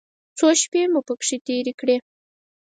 [0.37, 1.95] څو شېبې مو پکې تېرې کړې.